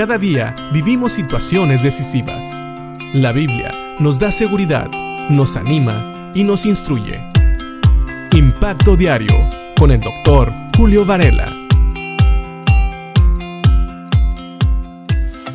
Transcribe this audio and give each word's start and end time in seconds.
Cada 0.00 0.16
día 0.16 0.56
vivimos 0.72 1.12
situaciones 1.12 1.82
decisivas. 1.82 2.46
La 3.12 3.32
Biblia 3.32 3.96
nos 3.98 4.18
da 4.18 4.32
seguridad, 4.32 4.90
nos 5.28 5.58
anima 5.58 6.32
y 6.34 6.42
nos 6.42 6.64
instruye. 6.64 7.22
Impacto 8.32 8.96
Diario 8.96 9.36
con 9.78 9.90
el 9.90 10.00
doctor 10.00 10.54
Julio 10.74 11.04
Varela. 11.04 11.54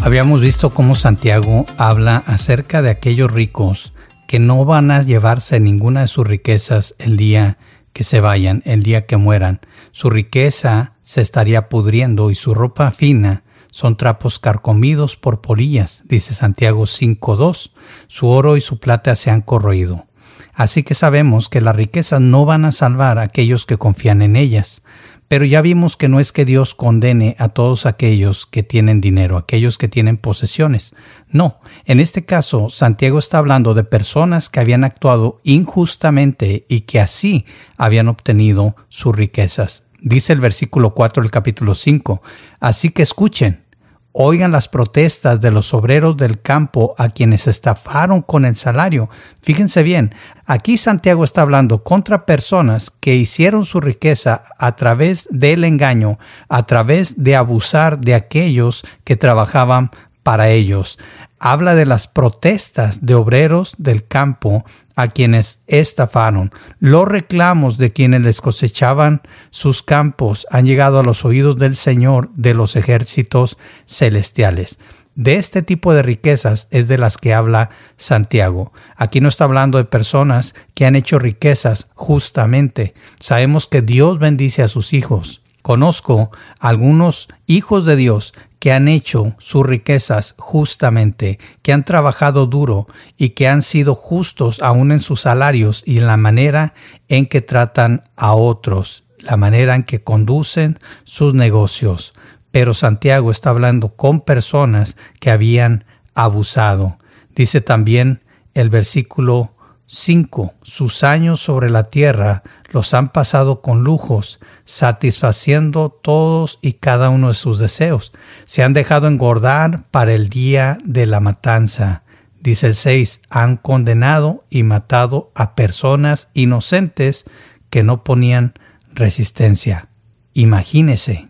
Habíamos 0.00 0.40
visto 0.40 0.70
cómo 0.70 0.94
Santiago 0.94 1.66
habla 1.76 2.16
acerca 2.26 2.80
de 2.80 2.88
aquellos 2.88 3.30
ricos 3.30 3.92
que 4.26 4.38
no 4.38 4.64
van 4.64 4.90
a 4.90 5.02
llevarse 5.02 5.60
ninguna 5.60 6.00
de 6.00 6.08
sus 6.08 6.26
riquezas 6.26 6.94
el 6.98 7.18
día 7.18 7.58
que 7.92 8.04
se 8.04 8.22
vayan, 8.22 8.62
el 8.64 8.82
día 8.82 9.04
que 9.04 9.18
mueran. 9.18 9.60
Su 9.92 10.08
riqueza 10.08 10.94
se 11.02 11.20
estaría 11.20 11.68
pudriendo 11.68 12.30
y 12.30 12.34
su 12.34 12.54
ropa 12.54 12.90
fina 12.90 13.42
son 13.70 13.96
trapos 13.96 14.38
carcomidos 14.38 15.16
por 15.16 15.40
polillas, 15.40 16.02
dice 16.04 16.34
Santiago 16.34 16.84
5.2. 16.84 17.70
Su 18.08 18.28
oro 18.28 18.56
y 18.56 18.60
su 18.60 18.78
plata 18.78 19.16
se 19.16 19.30
han 19.30 19.42
corroído. 19.42 20.06
Así 20.54 20.82
que 20.82 20.94
sabemos 20.94 21.48
que 21.48 21.60
las 21.60 21.76
riquezas 21.76 22.20
no 22.20 22.44
van 22.44 22.64
a 22.64 22.72
salvar 22.72 23.18
a 23.18 23.22
aquellos 23.22 23.66
que 23.66 23.78
confían 23.78 24.22
en 24.22 24.36
ellas. 24.36 24.82
Pero 25.30 25.44
ya 25.44 25.62
vimos 25.62 25.96
que 25.96 26.08
no 26.08 26.18
es 26.18 26.32
que 26.32 26.44
Dios 26.44 26.74
condene 26.74 27.36
a 27.38 27.50
todos 27.50 27.86
aquellos 27.86 28.46
que 28.46 28.64
tienen 28.64 29.00
dinero, 29.00 29.36
aquellos 29.36 29.78
que 29.78 29.86
tienen 29.86 30.16
posesiones. 30.16 30.96
No, 31.28 31.60
en 31.84 32.00
este 32.00 32.24
caso 32.24 32.68
Santiago 32.68 33.20
está 33.20 33.38
hablando 33.38 33.74
de 33.74 33.84
personas 33.84 34.50
que 34.50 34.58
habían 34.58 34.82
actuado 34.82 35.40
injustamente 35.44 36.66
y 36.68 36.80
que 36.80 36.98
así 36.98 37.46
habían 37.76 38.08
obtenido 38.08 38.74
sus 38.88 39.14
riquezas. 39.14 39.84
Dice 40.00 40.32
el 40.32 40.40
versículo 40.40 40.94
4 40.94 41.22
del 41.22 41.30
capítulo 41.30 41.76
5. 41.76 42.22
Así 42.58 42.90
que 42.90 43.02
escuchen, 43.02 43.64
Oigan 44.12 44.50
las 44.50 44.66
protestas 44.66 45.40
de 45.40 45.52
los 45.52 45.72
obreros 45.72 46.16
del 46.16 46.40
campo 46.40 46.96
a 46.98 47.10
quienes 47.10 47.46
estafaron 47.46 48.22
con 48.22 48.44
el 48.44 48.56
salario. 48.56 49.08
Fíjense 49.40 49.84
bien, 49.84 50.14
aquí 50.46 50.78
Santiago 50.78 51.22
está 51.22 51.42
hablando 51.42 51.84
contra 51.84 52.26
personas 52.26 52.90
que 52.90 53.14
hicieron 53.14 53.64
su 53.64 53.80
riqueza 53.80 54.42
a 54.58 54.74
través 54.74 55.28
del 55.30 55.62
engaño, 55.62 56.18
a 56.48 56.66
través 56.66 57.22
de 57.22 57.36
abusar 57.36 58.00
de 58.00 58.14
aquellos 58.16 58.84
que 59.04 59.16
trabajaban 59.16 59.90
para 60.24 60.48
ellos. 60.48 60.98
Habla 61.42 61.74
de 61.74 61.86
las 61.86 62.06
protestas 62.06 63.06
de 63.06 63.14
obreros 63.14 63.74
del 63.78 64.06
campo 64.06 64.62
a 64.94 65.08
quienes 65.08 65.60
estafaron. 65.68 66.52
Los 66.80 67.08
reclamos 67.08 67.78
de 67.78 67.94
quienes 67.94 68.20
les 68.20 68.42
cosechaban 68.42 69.22
sus 69.48 69.82
campos 69.82 70.46
han 70.50 70.66
llegado 70.66 71.00
a 71.00 71.02
los 71.02 71.24
oídos 71.24 71.56
del 71.56 71.76
Señor 71.76 72.28
de 72.34 72.52
los 72.52 72.76
ejércitos 72.76 73.56
celestiales. 73.86 74.78
De 75.14 75.36
este 75.36 75.62
tipo 75.62 75.94
de 75.94 76.02
riquezas 76.02 76.68
es 76.70 76.88
de 76.88 76.98
las 76.98 77.16
que 77.16 77.32
habla 77.32 77.70
Santiago. 77.96 78.74
Aquí 78.94 79.22
no 79.22 79.30
está 79.30 79.44
hablando 79.44 79.78
de 79.78 79.84
personas 79.86 80.54
que 80.74 80.84
han 80.84 80.94
hecho 80.94 81.18
riquezas 81.18 81.88
justamente. 81.94 82.92
Sabemos 83.18 83.66
que 83.66 83.80
Dios 83.80 84.18
bendice 84.18 84.62
a 84.62 84.68
sus 84.68 84.92
hijos. 84.92 85.40
Conozco 85.62 86.30
algunos 86.58 87.28
hijos 87.46 87.86
de 87.86 87.96
Dios 87.96 88.34
que 88.60 88.72
han 88.72 88.88
hecho 88.88 89.34
sus 89.38 89.66
riquezas 89.66 90.34
justamente, 90.38 91.40
que 91.62 91.72
han 91.72 91.84
trabajado 91.84 92.46
duro 92.46 92.86
y 93.16 93.30
que 93.30 93.48
han 93.48 93.62
sido 93.62 93.94
justos 93.94 94.60
aún 94.62 94.92
en 94.92 95.00
sus 95.00 95.22
salarios 95.22 95.82
y 95.86 95.98
en 95.98 96.06
la 96.06 96.18
manera 96.18 96.74
en 97.08 97.26
que 97.26 97.40
tratan 97.40 98.04
a 98.16 98.34
otros, 98.34 99.04
la 99.18 99.36
manera 99.36 99.74
en 99.74 99.82
que 99.82 100.04
conducen 100.04 100.78
sus 101.04 101.34
negocios. 101.34 102.12
Pero 102.50 102.74
Santiago 102.74 103.30
está 103.30 103.50
hablando 103.50 103.96
con 103.96 104.20
personas 104.20 104.96
que 105.20 105.30
habían 105.30 105.84
abusado. 106.14 106.98
Dice 107.34 107.62
también 107.62 108.22
el 108.52 108.68
versículo 108.68 109.54
5. 109.86 110.54
Sus 110.62 111.02
años 111.02 111.40
sobre 111.40 111.70
la 111.70 111.84
tierra 111.84 112.42
los 112.70 112.94
han 112.94 113.10
pasado 113.10 113.60
con 113.60 113.82
lujos, 113.84 114.40
satisfaciendo 114.64 115.90
todos 115.90 116.58
y 116.62 116.74
cada 116.74 117.10
uno 117.10 117.28
de 117.28 117.34
sus 117.34 117.58
deseos. 117.58 118.12
Se 118.46 118.62
han 118.62 118.72
dejado 118.72 119.08
engordar 119.08 119.84
para 119.90 120.12
el 120.12 120.28
día 120.28 120.78
de 120.84 121.06
la 121.06 121.20
matanza. 121.20 122.04
Dice 122.40 122.68
el 122.68 122.74
6. 122.74 123.22
Han 123.28 123.56
condenado 123.56 124.44
y 124.48 124.62
matado 124.62 125.32
a 125.34 125.54
personas 125.54 126.30
inocentes 126.32 127.24
que 127.70 127.82
no 127.82 128.04
ponían 128.04 128.54
resistencia. 128.92 129.88
Imagínese, 130.32 131.28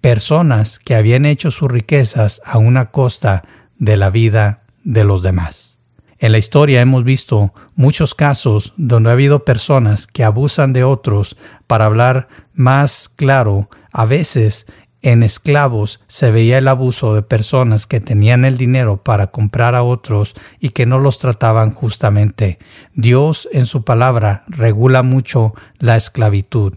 personas 0.00 0.78
que 0.78 0.94
habían 0.94 1.24
hecho 1.24 1.50
sus 1.50 1.70
riquezas 1.70 2.42
a 2.44 2.58
una 2.58 2.90
costa 2.90 3.44
de 3.78 3.96
la 3.96 4.10
vida 4.10 4.64
de 4.84 5.04
los 5.04 5.22
demás. 5.22 5.73
En 6.18 6.32
la 6.32 6.38
historia 6.38 6.80
hemos 6.80 7.04
visto 7.04 7.52
muchos 7.74 8.14
casos 8.14 8.72
donde 8.76 9.10
ha 9.10 9.12
habido 9.12 9.44
personas 9.44 10.06
que 10.06 10.24
abusan 10.24 10.72
de 10.72 10.84
otros 10.84 11.36
para 11.66 11.86
hablar 11.86 12.28
más 12.54 13.08
claro. 13.08 13.68
A 13.92 14.04
veces 14.04 14.66
en 15.04 15.22
esclavos 15.22 16.00
se 16.08 16.30
veía 16.30 16.56
el 16.56 16.66
abuso 16.66 17.14
de 17.14 17.20
personas 17.20 17.86
que 17.86 18.00
tenían 18.00 18.46
el 18.46 18.56
dinero 18.56 19.02
para 19.02 19.26
comprar 19.26 19.74
a 19.74 19.82
otros 19.82 20.34
y 20.60 20.70
que 20.70 20.86
no 20.86 20.98
los 20.98 21.18
trataban 21.18 21.72
justamente. 21.72 22.58
Dios 22.94 23.46
en 23.52 23.66
su 23.66 23.84
palabra 23.84 24.44
regula 24.46 25.02
mucho 25.02 25.52
la 25.78 25.96
esclavitud. 25.96 26.74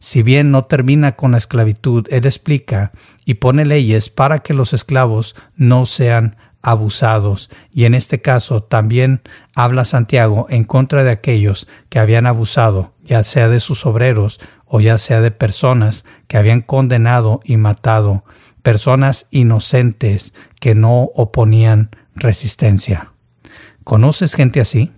Si 0.00 0.22
bien 0.22 0.50
no 0.50 0.64
termina 0.64 1.14
con 1.14 1.32
la 1.32 1.38
esclavitud, 1.38 2.08
Él 2.10 2.26
explica 2.26 2.90
y 3.24 3.34
pone 3.34 3.64
leyes 3.64 4.08
para 4.08 4.40
que 4.40 4.54
los 4.54 4.72
esclavos 4.72 5.36
no 5.54 5.86
sean 5.86 6.36
abusados. 6.62 7.50
Y 7.72 7.84
en 7.84 7.94
este 7.94 8.20
caso 8.20 8.62
también 8.62 9.22
habla 9.54 9.84
Santiago 9.84 10.46
en 10.50 10.64
contra 10.64 11.04
de 11.04 11.10
aquellos 11.10 11.66
que 11.88 11.98
habían 11.98 12.26
abusado, 12.26 12.94
ya 13.02 13.22
sea 13.24 13.48
de 13.48 13.60
sus 13.60 13.86
obreros 13.86 14.40
o 14.66 14.80
ya 14.80 14.98
sea 14.98 15.20
de 15.20 15.30
personas 15.30 16.04
que 16.28 16.36
habían 16.36 16.60
condenado 16.60 17.40
y 17.44 17.56
matado, 17.56 18.24
personas 18.62 19.26
inocentes 19.30 20.32
que 20.60 20.74
no 20.74 21.10
oponían 21.14 21.90
resistencia. 22.14 23.12
¿Conoces 23.84 24.34
gente 24.34 24.60
así? 24.60 24.92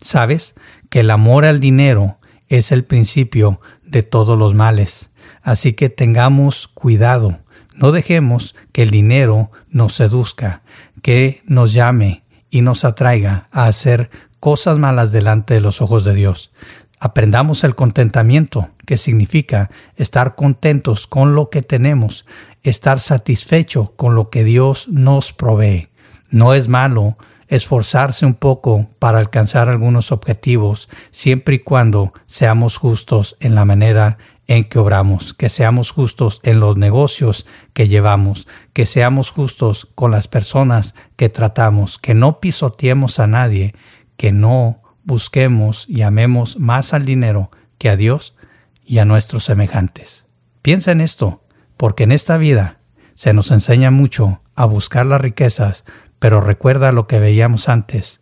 ¿Sabes 0.00 0.54
que 0.88 1.00
el 1.00 1.10
amor 1.10 1.44
al 1.44 1.60
dinero 1.60 2.18
es 2.48 2.72
el 2.72 2.84
principio 2.84 3.60
de 3.82 4.02
todos 4.02 4.38
los 4.38 4.54
males? 4.54 5.10
Así 5.42 5.74
que 5.74 5.88
tengamos 5.88 6.68
cuidado 6.68 7.41
no 7.74 7.92
dejemos 7.92 8.54
que 8.72 8.82
el 8.82 8.90
dinero 8.90 9.50
nos 9.70 9.94
seduzca, 9.94 10.62
que 11.02 11.42
nos 11.46 11.72
llame 11.72 12.22
y 12.50 12.62
nos 12.62 12.84
atraiga 12.84 13.48
a 13.50 13.66
hacer 13.66 14.10
cosas 14.40 14.78
malas 14.78 15.12
delante 15.12 15.54
de 15.54 15.60
los 15.60 15.80
ojos 15.80 16.04
de 16.04 16.14
Dios. 16.14 16.52
Aprendamos 16.98 17.64
el 17.64 17.74
contentamiento, 17.74 18.70
que 18.86 18.98
significa 18.98 19.70
estar 19.96 20.34
contentos 20.34 21.06
con 21.06 21.34
lo 21.34 21.50
que 21.50 21.62
tenemos, 21.62 22.26
estar 22.62 23.00
satisfecho 23.00 23.94
con 23.96 24.14
lo 24.14 24.30
que 24.30 24.44
Dios 24.44 24.86
nos 24.88 25.32
provee. 25.32 25.88
No 26.30 26.54
es 26.54 26.68
malo 26.68 27.16
esforzarse 27.52 28.24
un 28.24 28.32
poco 28.32 28.88
para 28.98 29.18
alcanzar 29.18 29.68
algunos 29.68 30.10
objetivos, 30.10 30.88
siempre 31.10 31.56
y 31.56 31.58
cuando 31.58 32.14
seamos 32.24 32.78
justos 32.78 33.36
en 33.40 33.54
la 33.54 33.66
manera 33.66 34.16
en 34.46 34.64
que 34.64 34.78
obramos, 34.78 35.34
que 35.34 35.50
seamos 35.50 35.90
justos 35.90 36.40
en 36.44 36.60
los 36.60 36.78
negocios 36.78 37.44
que 37.74 37.88
llevamos, 37.88 38.48
que 38.72 38.86
seamos 38.86 39.30
justos 39.30 39.86
con 39.94 40.10
las 40.12 40.28
personas 40.28 40.94
que 41.16 41.28
tratamos, 41.28 41.98
que 41.98 42.14
no 42.14 42.40
pisoteemos 42.40 43.18
a 43.18 43.26
nadie, 43.26 43.74
que 44.16 44.32
no 44.32 44.80
busquemos 45.04 45.84
y 45.90 46.00
amemos 46.00 46.58
más 46.58 46.94
al 46.94 47.04
dinero 47.04 47.50
que 47.76 47.90
a 47.90 47.96
Dios 47.96 48.34
y 48.82 48.96
a 48.96 49.04
nuestros 49.04 49.44
semejantes. 49.44 50.24
Piensa 50.62 50.90
en 50.92 51.02
esto, 51.02 51.44
porque 51.76 52.04
en 52.04 52.12
esta 52.12 52.38
vida 52.38 52.78
se 53.12 53.34
nos 53.34 53.50
enseña 53.50 53.90
mucho 53.90 54.40
a 54.54 54.64
buscar 54.64 55.04
las 55.04 55.20
riquezas, 55.20 55.84
pero 56.22 56.40
recuerda 56.40 56.92
lo 56.92 57.08
que 57.08 57.18
veíamos 57.18 57.68
antes. 57.68 58.20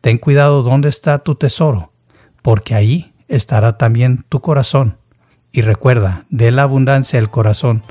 Ten 0.00 0.18
cuidado 0.18 0.62
dónde 0.62 0.88
está 0.88 1.18
tu 1.18 1.34
tesoro, 1.34 1.90
porque 2.40 2.76
ahí 2.76 3.12
estará 3.26 3.76
también 3.78 4.24
tu 4.28 4.40
corazón 4.40 4.96
y 5.50 5.62
recuerda, 5.62 6.24
de 6.30 6.52
la 6.52 6.62
abundancia 6.62 7.18
del 7.18 7.30
corazón 7.30 7.82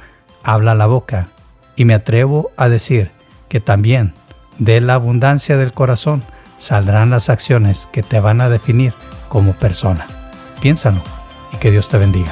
habla 0.42 0.74
la 0.74 0.88
boca. 0.88 1.32
Y 1.76 1.84
me 1.84 1.94
atrevo 1.94 2.52
a 2.56 2.70
decir 2.70 3.12
que 3.50 3.60
también 3.60 4.14
de 4.58 4.80
la 4.80 4.94
abundancia 4.94 5.58
del 5.58 5.74
corazón 5.74 6.24
saldrán 6.58 7.10
las 7.10 7.30
acciones 7.30 7.90
que 7.92 8.04
te 8.04 8.22
van 8.22 8.40
a 8.40 8.48
definir 8.48 8.94
como 9.28 9.54
persona. 9.54 10.08
Piénsalo 10.62 11.02
y 11.52 11.58
que 11.58 11.72
Dios 11.72 11.90
te 11.90 11.98
bendiga. 11.98 12.32